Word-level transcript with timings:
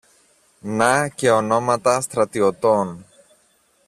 να 0.77 1.07
και 1.07 1.31
ονόματα 1.31 2.01
στρατιωτών. 2.01 3.05